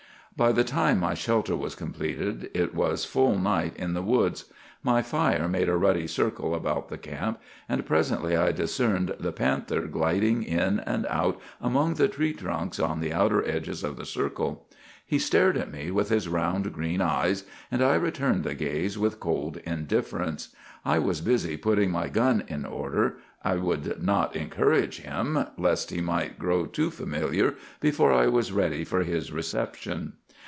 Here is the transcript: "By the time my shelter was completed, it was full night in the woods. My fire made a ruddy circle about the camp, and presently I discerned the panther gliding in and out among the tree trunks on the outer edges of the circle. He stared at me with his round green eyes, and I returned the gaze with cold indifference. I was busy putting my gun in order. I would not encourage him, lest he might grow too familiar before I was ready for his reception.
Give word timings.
"By 0.37 0.53
the 0.53 0.63
time 0.63 1.01
my 1.01 1.13
shelter 1.13 1.55
was 1.55 1.75
completed, 1.75 2.49
it 2.55 2.73
was 2.73 3.05
full 3.05 3.37
night 3.37 3.75
in 3.75 3.93
the 3.93 4.01
woods. 4.01 4.45
My 4.81 5.03
fire 5.03 5.47
made 5.47 5.69
a 5.69 5.75
ruddy 5.77 6.07
circle 6.07 6.55
about 6.55 6.89
the 6.89 6.97
camp, 6.97 7.39
and 7.69 7.85
presently 7.85 8.35
I 8.35 8.51
discerned 8.51 9.13
the 9.19 9.33
panther 9.33 9.81
gliding 9.81 10.41
in 10.41 10.79
and 10.79 11.05
out 11.09 11.39
among 11.59 11.95
the 11.95 12.07
tree 12.07 12.33
trunks 12.33 12.79
on 12.79 13.01
the 13.01 13.13
outer 13.13 13.47
edges 13.47 13.83
of 13.83 13.97
the 13.97 14.05
circle. 14.05 14.65
He 15.05 15.19
stared 15.19 15.57
at 15.57 15.71
me 15.71 15.91
with 15.91 16.09
his 16.09 16.27
round 16.27 16.73
green 16.73 17.01
eyes, 17.01 17.43
and 17.69 17.83
I 17.83 17.93
returned 17.93 18.43
the 18.43 18.55
gaze 18.55 18.97
with 18.97 19.19
cold 19.19 19.57
indifference. 19.57 20.55
I 20.83 20.97
was 20.97 21.21
busy 21.21 21.55
putting 21.55 21.91
my 21.91 22.07
gun 22.07 22.45
in 22.47 22.65
order. 22.65 23.17
I 23.43 23.57
would 23.57 24.01
not 24.01 24.35
encourage 24.35 25.01
him, 25.01 25.45
lest 25.57 25.91
he 25.91 26.01
might 26.01 26.39
grow 26.39 26.65
too 26.65 26.89
familiar 26.89 27.55
before 27.79 28.11
I 28.11 28.27
was 28.27 28.51
ready 28.51 28.83
for 28.83 29.03
his 29.03 29.31
reception. 29.31 30.13